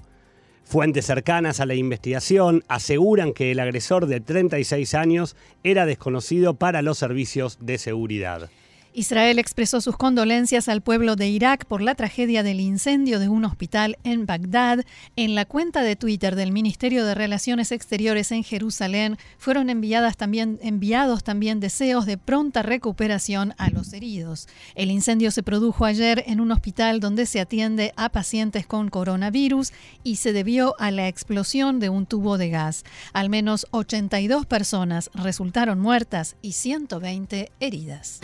Fuentes 0.67 1.05
cercanas 1.05 1.61
a 1.61 1.65
la 1.65 1.75
investigación 1.75 2.65
aseguran 2.67 3.31
que 3.31 3.51
el 3.51 3.61
agresor 3.61 4.05
de 4.05 4.19
36 4.19 4.95
años 4.95 5.37
era 5.63 5.85
desconocido 5.85 6.55
para 6.55 6.81
los 6.81 6.97
servicios 6.97 7.57
de 7.61 7.77
seguridad. 7.77 8.49
Israel 8.97 9.37
expresó 9.37 9.79
sus 9.79 9.95
condolencias 9.95 10.67
al 10.67 10.81
pueblo 10.81 11.15
de 11.15 11.27
Irak 11.27 11.65
por 11.65 11.81
la 11.81 11.93
tragedia 11.93 12.41
del 12.41 12.59
incendio 12.59 13.19
de 13.19 13.29
un 13.29 13.45
hospital 13.45 13.99
en 14.03 14.25
Bagdad. 14.25 14.85
En 15.15 15.35
la 15.35 15.45
cuenta 15.45 15.83
de 15.83 15.95
Twitter 15.95 16.35
del 16.35 16.51
Ministerio 16.51 17.05
de 17.05 17.13
Relaciones 17.13 17.71
Exteriores 17.71 18.31
en 18.31 18.43
Jerusalén 18.43 19.19
fueron 19.37 19.69
enviadas 19.69 20.17
también, 20.17 20.57
enviados 20.63 21.23
también 21.23 21.59
deseos 21.59 22.07
de 22.07 22.17
pronta 22.17 22.63
recuperación 22.63 23.53
a 23.59 23.69
los 23.69 23.93
heridos. 23.93 24.47
El 24.73 24.89
incendio 24.89 25.29
se 25.29 25.43
produjo 25.43 25.85
ayer 25.85 26.23
en 26.25 26.41
un 26.41 26.51
hospital 26.51 26.99
donde 26.99 27.27
se 27.27 27.39
atiende 27.39 27.93
a 27.97 28.09
pacientes 28.09 28.65
con 28.65 28.89
coronavirus 28.89 29.73
y 30.03 30.15
se 30.15 30.33
debió 30.33 30.73
a 30.79 30.89
la 30.89 31.07
explosión 31.07 31.79
de 31.79 31.89
un 31.89 32.07
tubo 32.07 32.39
de 32.39 32.49
gas. 32.49 32.83
Al 33.13 33.29
menos 33.29 33.67
82 33.69 34.47
personas 34.47 35.11
resultaron 35.13 35.79
muertas 35.79 36.35
y 36.41 36.53
120 36.53 37.51
heridas. 37.59 38.21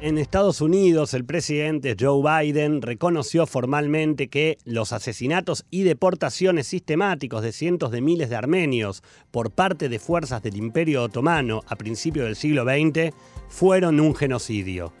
En 0.00 0.16
Estados 0.16 0.60
Unidos, 0.60 1.12
el 1.12 1.24
presidente 1.24 1.96
Joe 1.98 2.22
Biden 2.22 2.82
reconoció 2.82 3.48
formalmente 3.48 4.28
que 4.28 4.56
los 4.64 4.92
asesinatos 4.92 5.66
y 5.70 5.82
deportaciones 5.82 6.68
sistemáticos 6.68 7.42
de 7.42 7.50
cientos 7.50 7.90
de 7.90 8.00
miles 8.00 8.30
de 8.30 8.36
armenios 8.36 9.02
por 9.32 9.50
parte 9.50 9.88
de 9.88 9.98
fuerzas 9.98 10.40
del 10.40 10.56
Imperio 10.56 11.02
Otomano 11.02 11.64
a 11.66 11.74
principios 11.74 12.26
del 12.26 12.36
siglo 12.36 12.62
XX 12.62 13.12
fueron 13.48 13.98
un 13.98 14.14
genocidio. 14.14 14.92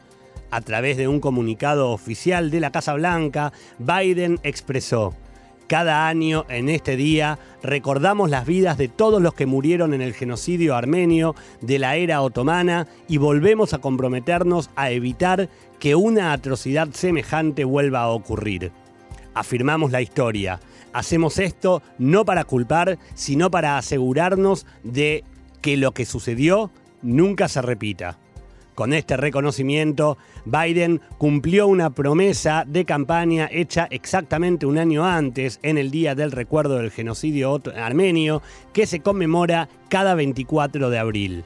A 0.50 0.62
través 0.62 0.96
de 0.96 1.06
un 1.06 1.20
comunicado 1.20 1.92
oficial 1.92 2.50
de 2.50 2.58
la 2.58 2.72
Casa 2.72 2.94
Blanca, 2.94 3.52
Biden 3.78 4.40
expresó, 4.42 5.14
cada 5.68 6.08
año, 6.08 6.44
en 6.48 6.68
este 6.68 6.96
día, 6.96 7.38
recordamos 7.62 8.30
las 8.30 8.46
vidas 8.46 8.78
de 8.78 8.88
todos 8.88 9.20
los 9.20 9.34
que 9.34 9.46
murieron 9.46 9.94
en 9.94 10.00
el 10.00 10.14
genocidio 10.14 10.74
armenio 10.74 11.34
de 11.60 11.78
la 11.78 11.96
era 11.96 12.22
otomana 12.22 12.86
y 13.08 13.16
volvemos 13.16 13.74
a 13.74 13.78
comprometernos 13.78 14.70
a 14.76 14.90
evitar 14.90 15.48
que 15.78 15.94
una 15.94 16.32
atrocidad 16.32 16.88
semejante 16.92 17.64
vuelva 17.64 18.00
a 18.00 18.08
ocurrir. 18.08 18.72
Afirmamos 19.34 19.92
la 19.92 20.02
historia. 20.02 20.60
Hacemos 20.92 21.38
esto 21.38 21.82
no 21.98 22.24
para 22.24 22.44
culpar, 22.44 22.98
sino 23.14 23.50
para 23.50 23.78
asegurarnos 23.78 24.66
de 24.82 25.24
que 25.60 25.76
lo 25.76 25.92
que 25.92 26.06
sucedió 26.06 26.70
nunca 27.02 27.48
se 27.48 27.62
repita. 27.62 28.18
Con 28.78 28.92
este 28.92 29.16
reconocimiento, 29.16 30.18
Biden 30.44 31.00
cumplió 31.18 31.66
una 31.66 31.90
promesa 31.90 32.62
de 32.64 32.84
campaña 32.84 33.48
hecha 33.50 33.88
exactamente 33.90 34.66
un 34.66 34.78
año 34.78 35.04
antes, 35.04 35.58
en 35.64 35.78
el 35.78 35.90
Día 35.90 36.14
del 36.14 36.30
Recuerdo 36.30 36.76
del 36.76 36.92
Genocidio 36.92 37.60
Armenio, 37.74 38.40
que 38.72 38.86
se 38.86 39.00
conmemora 39.00 39.68
cada 39.88 40.14
24 40.14 40.90
de 40.90 40.98
abril. 41.00 41.44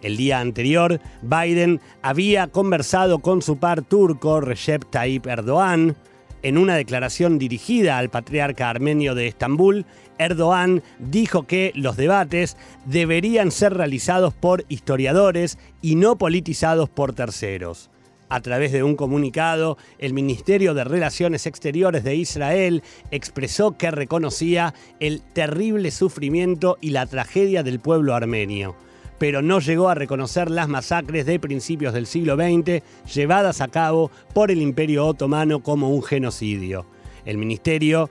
El 0.00 0.16
día 0.16 0.40
anterior, 0.40 0.98
Biden 1.20 1.82
había 2.00 2.46
conversado 2.46 3.18
con 3.18 3.42
su 3.42 3.58
par 3.58 3.82
turco 3.82 4.40
Recep 4.40 4.86
Tayyip 4.88 5.26
Erdogan, 5.26 5.94
en 6.42 6.58
una 6.58 6.76
declaración 6.76 7.38
dirigida 7.38 7.98
al 7.98 8.10
patriarca 8.10 8.68
armenio 8.68 9.14
de 9.14 9.28
Estambul, 9.28 9.86
Erdogan 10.18 10.82
dijo 10.98 11.44
que 11.44 11.72
los 11.74 11.96
debates 11.96 12.56
deberían 12.84 13.50
ser 13.50 13.74
realizados 13.74 14.34
por 14.34 14.64
historiadores 14.68 15.58
y 15.80 15.94
no 15.94 16.16
politizados 16.16 16.88
por 16.88 17.14
terceros. 17.14 17.90
A 18.28 18.40
través 18.40 18.72
de 18.72 18.82
un 18.82 18.96
comunicado, 18.96 19.76
el 19.98 20.14
Ministerio 20.14 20.72
de 20.72 20.84
Relaciones 20.84 21.46
Exteriores 21.46 22.02
de 22.02 22.16
Israel 22.16 22.82
expresó 23.10 23.76
que 23.76 23.90
reconocía 23.90 24.72
el 25.00 25.20
terrible 25.20 25.90
sufrimiento 25.90 26.78
y 26.80 26.90
la 26.90 27.04
tragedia 27.06 27.62
del 27.62 27.78
pueblo 27.78 28.14
armenio 28.14 28.74
pero 29.22 29.40
no 29.40 29.60
llegó 29.60 29.88
a 29.88 29.94
reconocer 29.94 30.50
las 30.50 30.66
masacres 30.66 31.26
de 31.26 31.38
principios 31.38 31.94
del 31.94 32.08
siglo 32.08 32.34
XX 32.34 32.82
llevadas 33.14 33.60
a 33.60 33.68
cabo 33.68 34.10
por 34.34 34.50
el 34.50 34.60
Imperio 34.60 35.06
Otomano 35.06 35.60
como 35.60 35.90
un 35.90 36.02
genocidio. 36.02 36.86
El 37.24 37.38
ministerio 37.38 38.10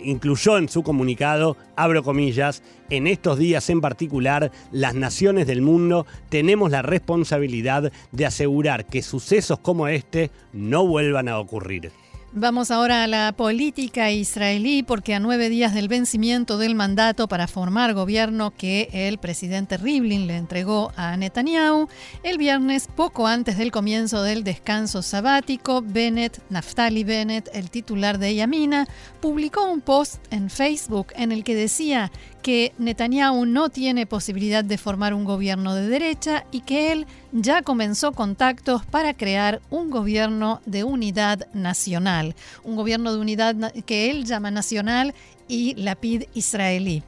incluyó 0.00 0.58
en 0.58 0.68
su 0.68 0.82
comunicado, 0.82 1.56
abro 1.76 2.02
comillas, 2.02 2.64
en 2.90 3.06
estos 3.06 3.38
días 3.38 3.70
en 3.70 3.80
particular, 3.80 4.50
las 4.72 4.96
naciones 4.96 5.46
del 5.46 5.62
mundo 5.62 6.04
tenemos 6.28 6.72
la 6.72 6.82
responsabilidad 6.82 7.92
de 8.10 8.26
asegurar 8.26 8.86
que 8.86 9.02
sucesos 9.02 9.60
como 9.60 9.86
este 9.86 10.32
no 10.52 10.84
vuelvan 10.84 11.28
a 11.28 11.38
ocurrir. 11.38 11.92
Vamos 12.38 12.70
ahora 12.70 13.02
a 13.02 13.06
la 13.06 13.32
política 13.32 14.10
israelí 14.10 14.82
porque 14.82 15.14
a 15.14 15.20
nueve 15.20 15.48
días 15.48 15.72
del 15.72 15.88
vencimiento 15.88 16.58
del 16.58 16.74
mandato 16.74 17.28
para 17.28 17.46
formar 17.46 17.94
gobierno 17.94 18.50
que 18.50 18.90
el 18.92 19.16
presidente 19.16 19.78
Rivlin 19.78 20.26
le 20.26 20.36
entregó 20.36 20.92
a 20.96 21.16
Netanyahu, 21.16 21.88
el 22.22 22.36
viernes 22.36 22.88
poco 22.94 23.26
antes 23.26 23.56
del 23.56 23.70
comienzo 23.70 24.22
del 24.22 24.44
descanso 24.44 25.00
sabático, 25.00 25.80
Bennett, 25.80 26.42
Naftali 26.50 27.04
Bennett, 27.04 27.48
el 27.54 27.70
titular 27.70 28.18
de 28.18 28.34
Yamina, 28.34 28.86
publicó 29.22 29.64
un 29.64 29.80
post 29.80 30.16
en 30.30 30.50
Facebook 30.50 31.14
en 31.16 31.32
el 31.32 31.42
que 31.42 31.54
decía 31.54 32.12
que 32.42 32.72
Netanyahu 32.78 33.46
no 33.46 33.68
tiene 33.68 34.06
posibilidad 34.06 34.64
de 34.64 34.78
formar 34.78 35.14
un 35.14 35.24
gobierno 35.24 35.74
de 35.74 35.88
derecha 35.88 36.44
y 36.50 36.60
que 36.60 36.92
él 36.92 37.06
ya 37.32 37.62
comenzó 37.62 38.12
contactos 38.12 38.86
para 38.86 39.14
crear 39.14 39.60
un 39.70 39.90
gobierno 39.90 40.60
de 40.66 40.84
unidad 40.84 41.48
nacional, 41.52 42.34
un 42.64 42.76
gobierno 42.76 43.12
de 43.12 43.20
unidad 43.20 43.72
que 43.84 44.10
él 44.10 44.24
llama 44.24 44.50
nacional 44.50 45.14
y 45.48 45.74
Lapid 45.74 46.24
israelí. 46.34 47.02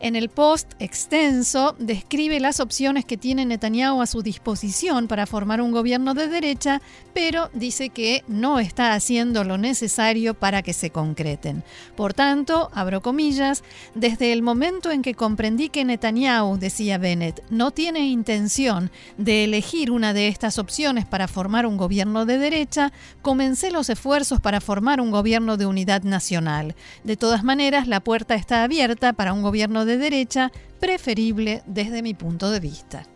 En 0.00 0.14
el 0.14 0.28
post 0.28 0.72
extenso 0.78 1.74
describe 1.78 2.38
las 2.38 2.60
opciones 2.60 3.04
que 3.04 3.16
tiene 3.16 3.44
Netanyahu 3.44 4.00
a 4.00 4.06
su 4.06 4.22
disposición 4.22 5.08
para 5.08 5.26
formar 5.26 5.60
un 5.60 5.72
gobierno 5.72 6.14
de 6.14 6.28
derecha, 6.28 6.80
pero 7.14 7.50
dice 7.52 7.88
que 7.88 8.22
no 8.28 8.60
está 8.60 8.94
haciendo 8.94 9.42
lo 9.42 9.58
necesario 9.58 10.34
para 10.34 10.62
que 10.62 10.72
se 10.72 10.90
concreten. 10.90 11.64
Por 11.96 12.14
tanto, 12.14 12.70
abro 12.72 13.02
comillas, 13.02 13.64
desde 13.94 14.32
el 14.32 14.42
momento 14.42 14.90
en 14.92 15.02
que 15.02 15.14
comprendí 15.14 15.68
que 15.68 15.84
Netanyahu, 15.84 16.58
decía 16.58 16.98
Bennett, 16.98 17.42
no 17.50 17.72
tiene 17.72 18.06
intención 18.06 18.92
de 19.16 19.44
elegir 19.44 19.90
una 19.90 20.12
de 20.12 20.28
estas 20.28 20.58
opciones 20.58 21.06
para 21.06 21.26
formar 21.26 21.66
un 21.66 21.76
gobierno 21.76 22.24
de 22.24 22.38
derecha, 22.38 22.92
comencé 23.22 23.70
los 23.70 23.90
esfuerzos 23.90 24.40
para 24.40 24.60
formar 24.60 25.00
un 25.00 25.10
gobierno 25.10 25.56
de 25.56 25.66
unidad 25.66 26.02
nacional. 26.02 26.76
De 27.04 27.16
todas 27.16 27.42
maneras, 27.42 27.77
la 27.86 28.00
puerta 28.00 28.34
está 28.34 28.64
abierta 28.64 29.12
para 29.12 29.32
un 29.32 29.42
gobierno 29.42 29.84
de 29.84 29.98
derecha 29.98 30.50
preferible 30.80 31.62
desde 31.66 32.02
mi 32.02 32.14
punto 32.14 32.50
de 32.50 32.60
vista. 32.60 33.06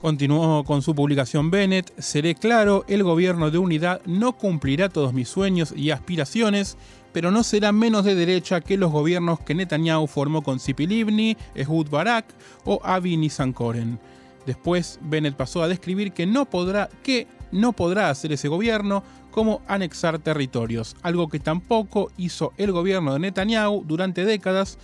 Continuó 0.00 0.62
con 0.62 0.82
su 0.82 0.94
publicación 0.94 1.50
Bennett, 1.50 1.92
seré 1.98 2.36
claro, 2.36 2.84
el 2.86 3.02
gobierno 3.02 3.50
de 3.50 3.58
unidad 3.58 4.00
no 4.06 4.32
cumplirá 4.36 4.88
todos 4.88 5.12
mis 5.12 5.28
sueños 5.28 5.72
y 5.74 5.90
aspiraciones, 5.90 6.76
pero 7.12 7.32
no 7.32 7.42
será 7.42 7.72
menos 7.72 8.04
de 8.04 8.14
derecha 8.14 8.60
que 8.60 8.76
los 8.76 8.92
gobiernos 8.92 9.40
que 9.40 9.54
Netanyahu 9.54 10.06
formó 10.06 10.42
con 10.42 10.60
Zipi 10.60 10.86
Livni, 10.86 11.36
Ehud 11.56 11.88
Barak 11.88 12.26
o 12.64 12.80
Avi 12.84 13.16
Nissankoren. 13.16 13.98
Después, 14.46 15.00
Bennett 15.02 15.34
pasó 15.34 15.62
a 15.62 15.68
describir 15.68 16.12
que 16.12 16.26
no 16.26 16.44
podrá, 16.44 16.88
que 17.02 17.26
no 17.52 17.72
podrá 17.72 18.10
hacer 18.10 18.32
ese 18.32 18.48
gobierno 18.48 19.02
como 19.30 19.62
anexar 19.68 20.18
territorios, 20.18 20.96
algo 21.02 21.28
que 21.28 21.40
tampoco 21.40 22.10
hizo 22.16 22.52
el 22.56 22.72
gobierno 22.72 23.12
de 23.12 23.20
Netanyahu 23.20 23.84
durante 23.86 24.24
décadas, 24.24 24.78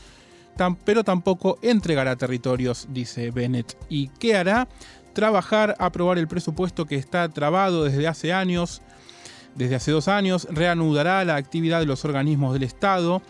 pero 0.85 1.03
tampoco 1.03 1.59
entregará 1.63 2.17
territorios, 2.17 2.87
dice 2.91 3.31
Bennett. 3.31 3.77
¿Y 3.89 4.09
qué 4.09 4.37
hará? 4.37 4.69
Trabajar, 5.13 5.75
aprobar 5.79 6.19
el 6.19 6.29
presupuesto 6.29 6.87
que 6.87 6.97
está 6.97 7.29
trabado 7.29 7.85
desde 7.85 8.07
hace 8.07 8.33
años, 8.33 8.83
desde 9.55 9.77
hace 9.77 9.91
dos 9.91 10.09
años, 10.09 10.47
reanudará 10.51 11.25
la 11.25 11.37
actividad 11.37 11.81
de 11.81 11.87
los 11.87 12.05
organismos 12.05 12.53
del 12.53 12.65
Estado, 12.65 13.23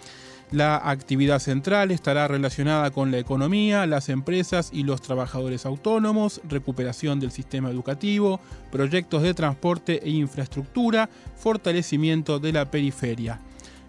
la 0.51 0.77
actividad 0.77 1.39
central 1.39 1.91
estará 1.91 2.29
relacionada 2.29 2.91
con 2.91 3.11
la 3.11 3.19
economía, 3.19 3.87
las 3.87 4.09
empresas 4.09 4.71
y 4.73 4.85
los 4.85 5.03
trabajadores 5.03 5.67
autónomos, 5.67 6.41
recuperación 6.49 7.21
del 7.21 7.31
sistema 7.31 7.71
educativo, 7.71 8.41
proyectos 8.71 9.23
de 9.23 9.35
transporte 9.35 10.01
e 10.05 10.11
infraestructura, 10.11 11.09
fortalecimiento 11.37 12.39
de 12.39 12.53
la 12.53 12.71
periferia. 12.71 13.41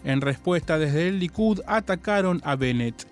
En 0.04 0.22
respuesta 0.22 0.78
desde 0.78 1.08
el 1.08 1.20
Likud 1.20 1.62
atacaron 1.68 2.42
a 2.44 2.56
Bennett. 2.56 3.08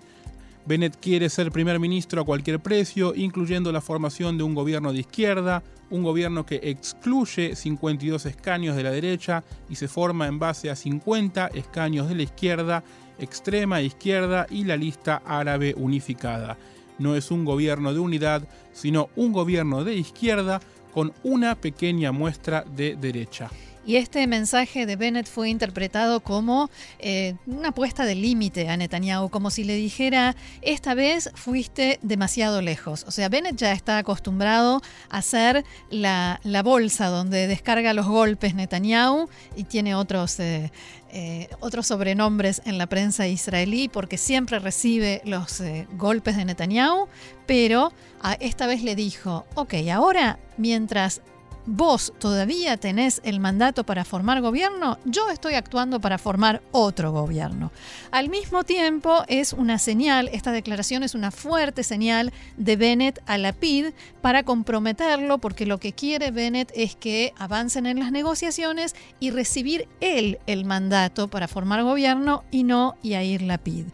Bennett 0.66 0.96
quiere 0.98 1.28
ser 1.28 1.52
primer 1.52 1.78
ministro 1.78 2.22
a 2.22 2.24
cualquier 2.24 2.60
precio, 2.60 3.14
incluyendo 3.14 3.70
la 3.70 3.82
formación 3.82 4.38
de 4.38 4.44
un 4.44 4.54
gobierno 4.54 4.92
de 4.92 5.00
izquierda, 5.00 5.62
un 5.90 6.02
gobierno 6.02 6.46
que 6.46 6.60
excluye 6.62 7.54
52 7.54 8.24
escaños 8.26 8.74
de 8.74 8.82
la 8.82 8.90
derecha 8.90 9.44
y 9.68 9.74
se 9.74 9.88
forma 9.88 10.26
en 10.26 10.38
base 10.38 10.70
a 10.70 10.76
50 10.76 11.48
escaños 11.48 12.08
de 12.08 12.14
la 12.14 12.22
izquierda, 12.22 12.82
extrema 13.18 13.80
izquierda 13.80 14.46
y 14.50 14.64
la 14.64 14.76
lista 14.76 15.22
árabe 15.24 15.74
unificada. 15.76 16.56
No 16.98 17.16
es 17.16 17.30
un 17.30 17.44
gobierno 17.44 17.92
de 17.92 18.00
unidad, 18.00 18.48
sino 18.72 19.08
un 19.16 19.32
gobierno 19.32 19.84
de 19.84 19.94
izquierda 19.94 20.60
con 20.92 21.12
una 21.22 21.56
pequeña 21.56 22.12
muestra 22.12 22.64
de 22.76 22.96
derecha. 22.96 23.50
Y 23.86 23.96
este 23.96 24.26
mensaje 24.26 24.86
de 24.86 24.96
Bennett 24.96 25.26
fue 25.26 25.50
interpretado 25.50 26.20
como 26.20 26.70
eh, 26.98 27.34
una 27.46 27.72
puesta 27.72 28.06
de 28.06 28.14
límite 28.14 28.70
a 28.70 28.76
Netanyahu, 28.78 29.28
como 29.28 29.50
si 29.50 29.62
le 29.62 29.76
dijera, 29.76 30.34
esta 30.62 30.94
vez 30.94 31.30
fuiste 31.34 31.98
demasiado 32.00 32.62
lejos. 32.62 33.04
O 33.06 33.10
sea, 33.10 33.28
Bennett 33.28 33.56
ya 33.56 33.72
está 33.72 33.98
acostumbrado 33.98 34.80
a 35.10 35.20
ser 35.20 35.64
la, 35.90 36.40
bolsa 36.64 37.08
donde 37.08 37.46
descarga 37.46 37.92
los 37.92 38.06
golpes 38.06 38.54
Netanyahu 38.54 39.28
y 39.56 39.64
tiene 39.64 39.94
otros... 39.94 40.40
Eh, 40.40 40.70
eh, 41.16 41.48
otros 41.60 41.86
sobrenombres 41.86 42.60
en 42.64 42.76
la 42.76 42.88
prensa 42.88 43.28
israelí 43.28 43.88
porque 43.88 44.18
siempre 44.18 44.58
recibe 44.58 45.22
los 45.24 45.62
golpes 45.92 46.36
de 46.36 46.44
Netanyahu, 46.44 47.06
pero 47.46 47.92
esta 48.40 48.66
vez 48.66 48.82
le 48.82 48.96
dijo, 48.96 49.46
ok, 49.54 49.74
ahora 49.92 50.40
mientras 50.56 51.22
vos 51.66 52.12
todavía 52.18 52.76
tenés 52.76 53.20
el 53.24 53.40
mandato 53.40 53.84
para 53.84 54.04
formar 54.04 54.40
gobierno, 54.40 54.98
yo 55.04 55.30
estoy 55.30 55.54
actuando 55.54 56.00
para 56.00 56.18
formar 56.18 56.62
otro 56.72 57.12
gobierno. 57.12 57.72
Al 58.10 58.28
mismo 58.28 58.64
tiempo 58.64 59.24
es 59.28 59.52
una 59.52 59.78
señal, 59.78 60.28
esta 60.32 60.52
declaración 60.52 61.02
es 61.02 61.14
una 61.14 61.30
fuerte 61.30 61.82
señal 61.82 62.32
de 62.56 62.76
Bennett 62.76 63.22
a 63.26 63.38
la 63.38 63.52
PID 63.52 63.92
para 64.20 64.42
comprometerlo 64.42 65.38
porque 65.38 65.66
lo 65.66 65.78
que 65.78 65.92
quiere 65.92 66.30
Bennett 66.30 66.72
es 66.74 66.96
que 66.96 67.32
avancen 67.38 67.86
en 67.86 67.98
las 67.98 68.12
negociaciones 68.12 68.94
y 69.20 69.30
recibir 69.30 69.88
él 70.00 70.38
el 70.46 70.64
mandato 70.64 71.28
para 71.28 71.48
formar 71.48 71.82
gobierno 71.82 72.44
y 72.50 72.64
no 72.64 72.96
Yair 73.02 73.42
Lapid. 73.42 73.86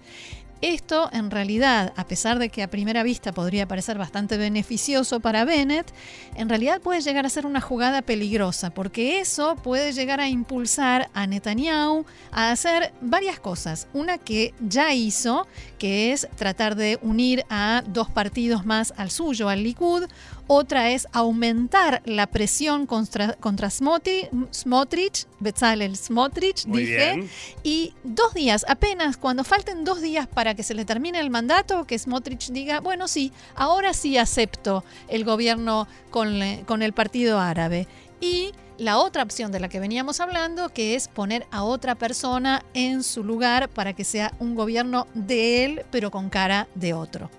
Esto, 0.62 1.08
en 1.12 1.30
realidad, 1.30 1.94
a 1.96 2.04
pesar 2.06 2.38
de 2.38 2.50
que 2.50 2.62
a 2.62 2.68
primera 2.68 3.02
vista 3.02 3.32
podría 3.32 3.66
parecer 3.66 3.96
bastante 3.96 4.36
beneficioso 4.36 5.20
para 5.20 5.46
Bennett, 5.46 5.90
en 6.34 6.50
realidad 6.50 6.82
puede 6.82 7.00
llegar 7.00 7.24
a 7.24 7.30
ser 7.30 7.46
una 7.46 7.62
jugada 7.62 8.02
peligrosa, 8.02 8.68
porque 8.68 9.20
eso 9.20 9.56
puede 9.56 9.94
llegar 9.94 10.20
a 10.20 10.28
impulsar 10.28 11.08
a 11.14 11.26
Netanyahu 11.26 12.04
a 12.30 12.50
hacer 12.50 12.92
varias 13.00 13.40
cosas. 13.40 13.88
Una 13.94 14.18
que 14.18 14.52
ya 14.60 14.92
hizo, 14.92 15.46
que 15.78 16.12
es 16.12 16.28
tratar 16.36 16.76
de 16.76 16.98
unir 17.00 17.44
a 17.48 17.82
dos 17.86 18.10
partidos 18.10 18.66
más 18.66 18.92
al 18.98 19.10
suyo, 19.10 19.48
al 19.48 19.62
Likud, 19.62 20.04
otra 20.52 20.90
es 20.90 21.06
aumentar 21.12 22.02
la 22.04 22.26
presión 22.26 22.86
contra, 22.86 23.34
contra 23.34 23.70
Smotrich, 23.70 25.28
Bezalel 25.38 25.96
Smotrich, 25.96 26.64
dije. 26.64 27.28
Y 27.62 27.94
dos 28.02 28.34
días, 28.34 28.66
apenas 28.68 29.16
cuando 29.16 29.44
falten 29.44 29.84
dos 29.84 30.00
días 30.00 30.26
para 30.26 30.56
que 30.56 30.64
se 30.64 30.74
le 30.74 30.84
termine 30.84 31.20
el 31.20 31.30
mandato, 31.30 31.86
que 31.86 31.96
Smotrich 31.96 32.50
diga, 32.50 32.80
bueno, 32.80 33.06
sí, 33.06 33.32
ahora 33.54 33.94
sí 33.94 34.18
acepto 34.18 34.82
el 35.06 35.24
gobierno 35.24 35.86
con, 36.10 36.40
con 36.66 36.82
el 36.82 36.94
partido 36.94 37.38
árabe. 37.38 37.86
Y 38.20 38.50
la 38.76 38.98
otra 38.98 39.22
opción 39.22 39.52
de 39.52 39.60
la 39.60 39.68
que 39.68 39.78
veníamos 39.78 40.18
hablando, 40.18 40.70
que 40.70 40.96
es 40.96 41.06
poner 41.06 41.46
a 41.52 41.62
otra 41.62 41.94
persona 41.94 42.64
en 42.74 43.04
su 43.04 43.22
lugar 43.22 43.68
para 43.68 43.92
que 43.92 44.02
sea 44.02 44.32
un 44.40 44.56
gobierno 44.56 45.06
de 45.14 45.64
él, 45.64 45.84
pero 45.92 46.10
con 46.10 46.28
cara 46.28 46.66
de 46.74 46.92
otro. 46.92 47.30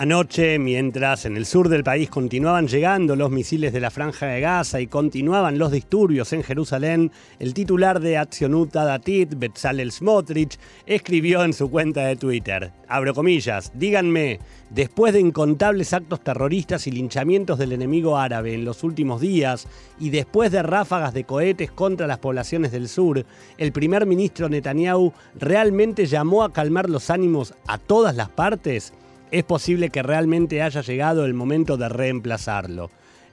Anoche, 0.00 0.60
mientras 0.60 1.24
en 1.24 1.36
el 1.36 1.44
sur 1.44 1.68
del 1.68 1.82
país 1.82 2.08
continuaban 2.08 2.68
llegando 2.68 3.16
los 3.16 3.32
misiles 3.32 3.72
de 3.72 3.80
la 3.80 3.90
franja 3.90 4.26
de 4.26 4.40
Gaza 4.40 4.80
y 4.80 4.86
continuaban 4.86 5.58
los 5.58 5.72
disturbios 5.72 6.32
en 6.32 6.44
Jerusalén, 6.44 7.10
el 7.40 7.52
titular 7.52 7.98
de 7.98 8.16
Accionuta 8.16 8.84
Datit, 8.84 9.34
Betzalel 9.36 9.90
Smotrich, 9.90 10.56
escribió 10.86 11.42
en 11.42 11.52
su 11.52 11.68
cuenta 11.68 12.06
de 12.06 12.14
Twitter, 12.14 12.70
abro 12.86 13.12
comillas, 13.12 13.72
díganme, 13.74 14.38
después 14.70 15.14
de 15.14 15.18
incontables 15.18 15.92
actos 15.92 16.20
terroristas 16.20 16.86
y 16.86 16.92
linchamientos 16.92 17.58
del 17.58 17.72
enemigo 17.72 18.16
árabe 18.16 18.54
en 18.54 18.64
los 18.64 18.84
últimos 18.84 19.20
días 19.20 19.66
y 19.98 20.10
después 20.10 20.52
de 20.52 20.62
ráfagas 20.62 21.12
de 21.12 21.24
cohetes 21.24 21.72
contra 21.72 22.06
las 22.06 22.18
poblaciones 22.18 22.70
del 22.70 22.88
sur, 22.88 23.26
el 23.56 23.72
primer 23.72 24.06
ministro 24.06 24.48
Netanyahu 24.48 25.12
realmente 25.34 26.06
llamó 26.06 26.44
a 26.44 26.52
calmar 26.52 26.88
los 26.88 27.10
ánimos 27.10 27.52
a 27.66 27.78
todas 27.78 28.14
las 28.14 28.28
partes 28.28 28.92
es 29.30 29.44
posible 29.44 29.90
que 29.90 30.02
realmente 30.02 30.62
haya 30.62 30.80
llegado 30.80 31.24
el 31.24 31.34
momento 31.34 31.76
de 31.76 31.88
reemplazarlo. 31.88 32.90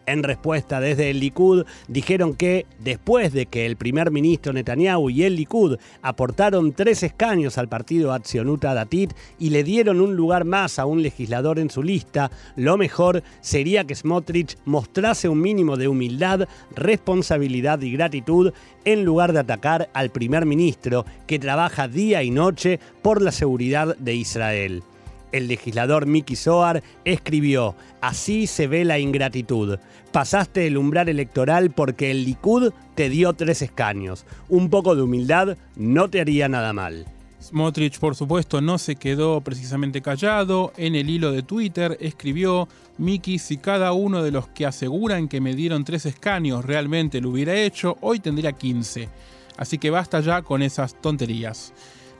En 0.07 0.21
respuesta 0.21 0.79
desde 0.79 1.09
el 1.09 1.19
Likud 1.19 1.65
dijeron 1.87 2.35
que 2.35 2.67
después 2.79 3.33
de 3.33 3.47
que 3.47 3.65
el 3.65 3.75
primer 3.75 4.11
ministro 4.11 4.53
Netanyahu 4.53 5.09
y 5.09 5.23
el 5.23 5.35
Likud 5.35 5.77
aportaron 6.03 6.73
tres 6.73 7.01
escaños 7.01 7.57
al 7.57 7.69
partido 7.69 8.13
Accionuta 8.13 8.75
Datit 8.75 9.13
y 9.39 9.49
le 9.49 9.63
dieron 9.63 10.01
un 10.01 10.15
lugar 10.15 10.45
más 10.45 10.77
a 10.77 10.85
un 10.85 11.01
legislador 11.01 11.57
en 11.57 11.71
su 11.71 11.81
lista, 11.81 12.29
lo 12.55 12.77
mejor 12.77 13.23
sería 13.41 13.85
que 13.85 13.95
Smotrich 13.95 14.57
mostrase 14.65 15.27
un 15.27 15.41
mínimo 15.41 15.75
de 15.75 15.87
humildad, 15.87 16.47
responsabilidad 16.75 17.81
y 17.81 17.91
gratitud 17.93 18.53
en 18.83 19.05
lugar 19.05 19.33
de 19.33 19.39
atacar 19.39 19.89
al 19.93 20.11
primer 20.11 20.45
ministro 20.45 21.05
que 21.25 21.39
trabaja 21.39 21.87
día 21.87 22.21
y 22.21 22.29
noche 22.29 22.79
por 23.01 23.23
la 23.23 23.31
seguridad 23.31 23.97
de 23.97 24.13
Israel 24.13 24.83
el 25.37 25.47
legislador 25.47 26.05
Miki 26.05 26.35
Soar 26.35 26.81
escribió, 27.03 27.75
así 28.01 28.47
se 28.47 28.67
ve 28.67 28.85
la 28.85 28.99
ingratitud. 28.99 29.77
Pasaste 30.11 30.67
el 30.67 30.77
umbral 30.77 31.09
electoral 31.09 31.71
porque 31.71 32.11
el 32.11 32.23
Likud 32.23 32.71
te 32.95 33.09
dio 33.09 33.33
tres 33.33 33.61
escaños. 33.61 34.25
Un 34.47 34.69
poco 34.69 34.95
de 34.95 35.01
humildad 35.01 35.57
no 35.75 36.09
te 36.09 36.21
haría 36.21 36.47
nada 36.47 36.71
mal. 36.71 37.05
Smotrich, 37.41 37.99
por 37.99 38.15
supuesto, 38.15 38.59
no 38.61 38.77
se 38.77 38.95
quedó 38.95 39.41
precisamente 39.41 40.01
callado. 40.01 40.73
En 40.77 40.95
el 40.95 41.09
hilo 41.09 41.31
de 41.31 41.43
Twitter 41.43 41.97
escribió, 41.99 42.67
Miki, 42.97 43.37
si 43.37 43.57
cada 43.57 43.91
uno 43.91 44.23
de 44.23 44.31
los 44.31 44.47
que 44.47 44.65
aseguran 44.65 45.27
que 45.27 45.41
me 45.41 45.53
dieron 45.53 45.83
tres 45.83 46.05
escaños 46.05 46.65
realmente 46.65 47.21
lo 47.21 47.29
hubiera 47.29 47.53
hecho, 47.53 47.97
hoy 48.01 48.19
tendría 48.19 48.53
15. 48.53 49.09
Así 49.57 49.77
que 49.77 49.89
basta 49.89 50.21
ya 50.21 50.41
con 50.41 50.63
esas 50.63 50.99
tonterías. 50.99 51.73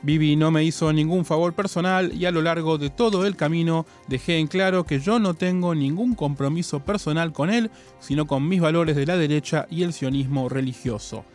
Vivi 0.05 0.35
no 0.35 0.51
me 0.51 0.63
hizo 0.63 0.93
ningún 0.93 1.25
favor 1.25 1.53
personal 1.53 2.13
y 2.13 2.25
a 2.25 2.31
lo 2.31 2.43
largo 2.43 2.77
de 2.77 2.91
todo 2.91 3.25
el 3.25 3.35
camino 3.35 3.87
dejé 4.07 4.37
en 4.37 4.45
claro 4.45 4.85
que 4.85 4.99
yo 4.99 5.17
no 5.17 5.33
tengo 5.33 5.73
ningún 5.73 6.13
compromiso 6.13 6.81
personal 6.81 7.33
con 7.33 7.49
él, 7.49 7.71
sino 7.99 8.27
con 8.27 8.47
mis 8.47 8.61
valores 8.61 8.95
de 8.95 9.07
la 9.07 9.17
derecha 9.17 9.65
y 9.71 9.81
el 9.81 9.93
sionismo 9.93 10.47
religioso. 10.47 11.25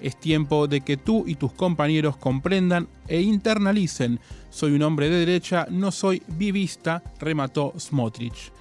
Es 0.00 0.18
tiempo 0.18 0.68
de 0.68 0.80
que 0.80 0.96
tú 0.96 1.24
y 1.26 1.34
tus 1.34 1.52
compañeros 1.52 2.16
comprendan 2.16 2.88
e 3.08 3.20
internalicen. 3.20 4.18
Soy 4.48 4.72
un 4.72 4.82
hombre 4.84 5.10
de 5.10 5.18
derecha, 5.18 5.66
no 5.68 5.92
soy 5.92 6.22
vivista, 6.26 7.02
remató 7.20 7.74
Smotrich. 7.78 8.52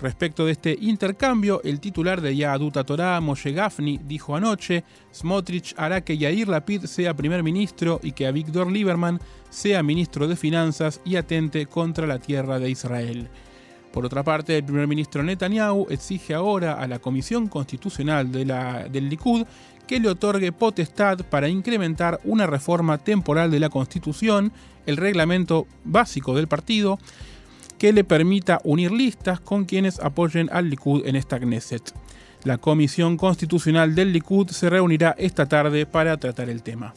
Respecto 0.00 0.44
de 0.44 0.52
este 0.52 0.76
intercambio, 0.80 1.60
el 1.62 1.80
titular 1.80 2.20
de 2.20 2.36
Yaduta 2.36 2.84
Torah, 2.84 3.20
Moshe 3.20 3.52
Gafni, 3.52 4.00
dijo 4.04 4.34
anoche, 4.34 4.84
Smotrich 5.12 5.74
hará 5.76 6.02
que 6.02 6.18
Yair 6.18 6.48
Lapid 6.48 6.84
sea 6.84 7.14
primer 7.14 7.42
ministro 7.42 8.00
y 8.02 8.12
que 8.12 8.26
Avigdor 8.26 8.70
Lieberman 8.70 9.20
sea 9.50 9.82
ministro 9.82 10.26
de 10.26 10.36
Finanzas 10.36 11.00
y 11.04 11.16
atente 11.16 11.66
contra 11.66 12.06
la 12.06 12.18
tierra 12.18 12.58
de 12.58 12.70
Israel. 12.70 13.28
Por 13.92 14.04
otra 14.04 14.24
parte, 14.24 14.56
el 14.56 14.64
primer 14.64 14.88
ministro 14.88 15.22
Netanyahu 15.22 15.86
exige 15.88 16.34
ahora 16.34 16.74
a 16.74 16.88
la 16.88 16.98
Comisión 16.98 17.46
Constitucional 17.46 18.32
de 18.32 18.44
la, 18.44 18.88
del 18.88 19.08
Likud 19.08 19.46
que 19.86 20.00
le 20.00 20.08
otorgue 20.08 20.50
potestad 20.50 21.20
para 21.30 21.48
incrementar 21.48 22.18
una 22.24 22.48
reforma 22.48 22.98
temporal 22.98 23.52
de 23.52 23.60
la 23.60 23.68
Constitución, 23.68 24.50
el 24.86 24.96
reglamento 24.96 25.68
básico 25.84 26.34
del 26.34 26.48
partido, 26.48 26.98
que 27.78 27.92
le 27.92 28.04
permita 28.04 28.60
unir 28.64 28.92
listas 28.92 29.40
con 29.40 29.64
quienes 29.64 30.00
apoyen 30.00 30.48
al 30.52 30.70
Likud 30.70 31.06
en 31.06 31.16
esta 31.16 31.38
Knesset. 31.38 31.92
La 32.44 32.58
Comisión 32.58 33.16
Constitucional 33.16 33.94
del 33.94 34.12
Likud 34.12 34.48
se 34.48 34.68
reunirá 34.68 35.14
esta 35.18 35.46
tarde 35.46 35.86
para 35.86 36.16
tratar 36.18 36.50
el 36.50 36.62
tema. 36.62 36.94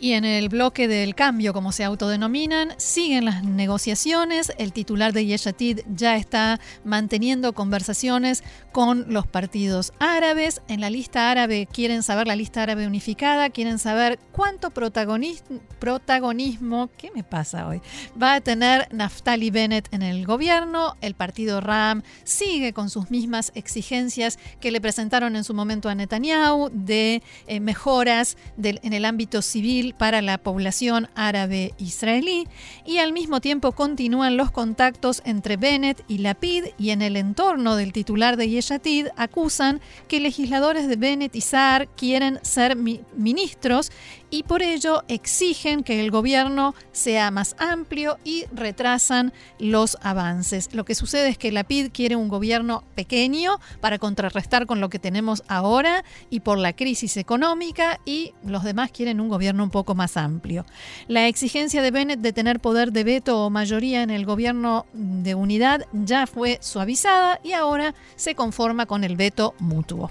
Y 0.00 0.12
en 0.12 0.24
el 0.24 0.48
bloque 0.48 0.88
del 0.88 1.14
cambio, 1.14 1.52
como 1.52 1.72
se 1.72 1.84
autodenominan, 1.84 2.72
siguen 2.76 3.24
las 3.24 3.44
negociaciones. 3.44 4.52
El 4.58 4.72
titular 4.72 5.12
de 5.12 5.26
Yeshatid 5.26 5.80
ya 5.94 6.16
está 6.16 6.60
manteniendo 6.84 7.52
conversaciones 7.52 8.42
con 8.72 9.12
los 9.12 9.26
partidos 9.26 9.92
árabes. 10.00 10.60
En 10.68 10.80
la 10.80 10.90
lista 10.90 11.30
árabe 11.30 11.68
quieren 11.70 12.02
saber 12.02 12.26
la 12.26 12.36
lista 12.36 12.62
árabe 12.62 12.86
unificada, 12.86 13.50
quieren 13.50 13.78
saber 13.78 14.18
cuánto 14.32 14.70
protagonismo, 14.70 16.90
¿qué 16.98 17.10
me 17.14 17.22
pasa 17.22 17.68
hoy? 17.68 17.80
Va 18.20 18.34
a 18.34 18.40
tener 18.40 18.88
Naftali 18.92 19.50
Bennett 19.50 19.92
en 19.92 20.02
el 20.02 20.26
gobierno. 20.26 20.96
El 21.00 21.14
partido 21.14 21.60
Ram 21.60 22.02
sigue 22.24 22.72
con 22.72 22.90
sus 22.90 23.10
mismas 23.10 23.52
exigencias 23.54 24.38
que 24.60 24.70
le 24.70 24.80
presentaron 24.80 25.36
en 25.36 25.44
su 25.44 25.54
momento 25.54 25.88
a 25.88 25.94
Netanyahu 25.94 26.70
de 26.72 27.22
eh, 27.46 27.60
mejoras 27.60 28.36
en 28.62 28.92
el 28.92 29.04
ámbito 29.04 29.42
civil 29.42 29.83
para 29.92 30.22
la 30.22 30.38
población 30.38 31.08
árabe 31.14 31.74
israelí 31.78 32.48
y 32.86 32.98
al 32.98 33.12
mismo 33.12 33.40
tiempo 33.40 33.72
continúan 33.72 34.36
los 34.36 34.50
contactos 34.50 35.22
entre 35.24 35.56
Bennett 35.56 36.02
y 36.08 36.18
Lapid 36.18 36.66
y 36.78 36.90
en 36.90 37.02
el 37.02 37.16
entorno 37.16 37.76
del 37.76 37.92
titular 37.92 38.36
de 38.36 38.48
Yeshatid 38.48 39.08
acusan 39.16 39.80
que 40.08 40.20
legisladores 40.20 40.88
de 40.88 40.96
Bennett 40.96 41.36
y 41.36 41.40
Saar 41.40 41.88
quieren 41.88 42.38
ser 42.42 42.76
ministros 42.76 43.92
y 44.34 44.42
por 44.42 44.64
ello 44.64 45.04
exigen 45.06 45.84
que 45.84 46.00
el 46.00 46.10
gobierno 46.10 46.74
sea 46.90 47.30
más 47.30 47.54
amplio 47.60 48.18
y 48.24 48.46
retrasan 48.52 49.32
los 49.60 49.96
avances. 50.02 50.74
Lo 50.74 50.84
que 50.84 50.96
sucede 50.96 51.28
es 51.28 51.38
que 51.38 51.52
la 51.52 51.62
PID 51.62 51.92
quiere 51.92 52.16
un 52.16 52.26
gobierno 52.26 52.82
pequeño 52.96 53.60
para 53.80 54.00
contrarrestar 54.00 54.66
con 54.66 54.80
lo 54.80 54.88
que 54.88 54.98
tenemos 54.98 55.44
ahora 55.46 56.02
y 56.30 56.40
por 56.40 56.58
la 56.58 56.72
crisis 56.72 57.16
económica 57.16 58.00
y 58.04 58.32
los 58.44 58.64
demás 58.64 58.90
quieren 58.90 59.20
un 59.20 59.28
gobierno 59.28 59.62
un 59.62 59.70
poco 59.70 59.94
más 59.94 60.16
amplio. 60.16 60.66
La 61.06 61.28
exigencia 61.28 61.80
de 61.80 61.92
Bennett 61.92 62.18
de 62.18 62.32
tener 62.32 62.58
poder 62.58 62.90
de 62.90 63.04
veto 63.04 63.46
o 63.46 63.50
mayoría 63.50 64.02
en 64.02 64.10
el 64.10 64.26
gobierno 64.26 64.86
de 64.94 65.36
unidad 65.36 65.86
ya 65.92 66.26
fue 66.26 66.58
suavizada 66.60 67.38
y 67.44 67.52
ahora 67.52 67.94
se 68.16 68.34
conforma 68.34 68.86
con 68.86 69.04
el 69.04 69.14
veto 69.14 69.54
mutuo. 69.60 70.10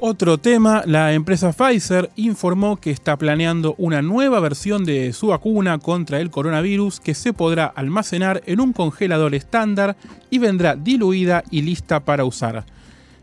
Otro 0.00 0.38
tema, 0.38 0.82
la 0.86 1.12
empresa 1.12 1.52
Pfizer 1.52 2.10
informó 2.16 2.76
que 2.78 2.90
está 2.90 3.16
planeando 3.16 3.76
una 3.78 4.02
nueva 4.02 4.40
versión 4.40 4.84
de 4.84 5.12
su 5.12 5.28
vacuna 5.28 5.78
contra 5.78 6.20
el 6.20 6.30
coronavirus 6.30 6.98
que 6.98 7.14
se 7.14 7.32
podrá 7.32 7.66
almacenar 7.66 8.42
en 8.46 8.60
un 8.60 8.72
congelador 8.72 9.34
estándar 9.36 9.96
y 10.30 10.38
vendrá 10.38 10.74
diluida 10.74 11.44
y 11.50 11.62
lista 11.62 12.00
para 12.00 12.24
usar. 12.24 12.64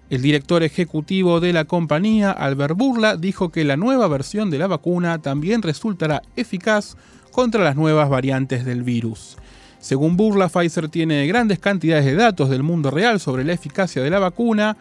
El 0.09 0.21
director 0.21 0.63
ejecutivo 0.63 1.41
de 1.41 1.53
la 1.53 1.65
compañía, 1.65 2.31
Albert 2.31 2.77
Burla, 2.77 3.17
dijo 3.17 3.49
que 3.49 3.65
la 3.65 3.77
nueva 3.77 4.07
versión 4.07 4.49
de 4.49 4.57
la 4.57 4.67
vacuna 4.67 5.21
también 5.21 5.61
resultará 5.61 6.21
eficaz 6.37 6.95
contra 7.31 7.63
las 7.63 7.75
nuevas 7.75 8.09
variantes 8.09 8.63
del 8.63 8.83
virus. 8.83 9.37
Según 9.79 10.15
Burla, 10.15 10.47
Pfizer 10.47 10.87
tiene 10.87 11.27
grandes 11.27 11.59
cantidades 11.59 12.05
de 12.05 12.15
datos 12.15 12.49
del 12.49 12.63
mundo 12.63 12.91
real 12.91 13.19
sobre 13.19 13.43
la 13.43 13.53
eficacia 13.53 14.01
de 14.01 14.09
la 14.09 14.19
vacuna 14.19 14.77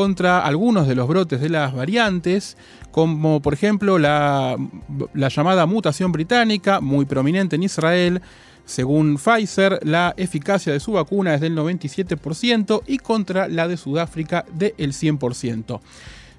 contra 0.00 0.38
algunos 0.46 0.88
de 0.88 0.94
los 0.94 1.06
brotes 1.06 1.42
de 1.42 1.50
las 1.50 1.74
variantes, 1.74 2.56
como 2.90 3.42
por 3.42 3.52
ejemplo 3.52 3.98
la, 3.98 4.56
la 5.12 5.28
llamada 5.28 5.66
mutación 5.66 6.10
británica, 6.10 6.80
muy 6.80 7.04
prominente 7.04 7.56
en 7.56 7.64
Israel, 7.64 8.22
según 8.64 9.18
Pfizer, 9.18 9.78
la 9.82 10.14
eficacia 10.16 10.72
de 10.72 10.80
su 10.80 10.92
vacuna 10.92 11.34
es 11.34 11.42
del 11.42 11.54
97% 11.54 12.82
y 12.86 12.96
contra 12.96 13.46
la 13.46 13.68
de 13.68 13.76
Sudáfrica 13.76 14.46
del 14.54 14.72
100%. 14.94 15.80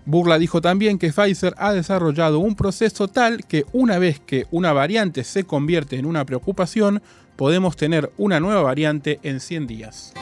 Burla 0.05 0.39
dijo 0.39 0.59
también 0.59 0.97
que 0.97 1.13
Pfizer 1.13 1.53
ha 1.59 1.71
desarrollado 1.71 2.39
un 2.39 2.55
proceso 2.55 3.09
tal 3.09 3.45
que 3.45 3.65
una 3.73 3.99
vez 3.99 4.19
que 4.19 4.47
una 4.49 4.73
variante 4.73 5.23
se 5.23 5.43
convierte 5.43 5.99
en 5.99 6.07
una 6.07 6.25
preocupación, 6.25 7.03
podemos 7.35 7.75
tener 7.75 8.11
una 8.17 8.39
nueva 8.39 8.63
variante 8.63 9.19
en 9.21 9.39
100 9.39 9.67
días. 9.67 10.13